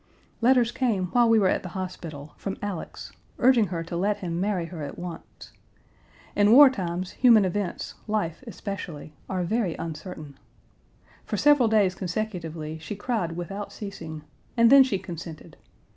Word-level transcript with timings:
"Letters 0.41 0.71
came 0.71 1.09
while 1.11 1.29
we 1.29 1.37
were 1.37 1.47
at 1.47 1.61
the 1.61 1.69
hospital, 1.77 2.33
from 2.37 2.57
Alex, 2.59 3.11
urging 3.37 3.67
her 3.67 3.83
to 3.83 3.95
let 3.95 4.17
him 4.17 4.41
marry 4.41 4.65
her 4.65 4.81
at 4.81 4.97
once. 4.97 5.51
In 6.35 6.53
war 6.53 6.71
times 6.71 7.11
human 7.11 7.45
events, 7.45 7.93
life 8.07 8.43
especially, 8.47 9.13
are 9.29 9.43
very 9.43 9.75
uncertain. 9.75 10.39
"For 11.23 11.37
several 11.37 11.69
days 11.69 11.93
consecutively 11.93 12.79
she 12.79 12.95
cried 12.95 13.33
without 13.33 13.71
ceasing, 13.71 14.23
and 14.57 14.71
then 14.71 14.83
she 14.83 14.97
consented. 14.97 15.55